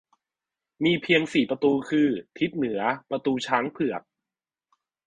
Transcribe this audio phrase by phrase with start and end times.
[0.83, 2.07] มีเพียงสี่ประตูคือ
[2.37, 4.01] ทิศเหนือประตูช้างเผือก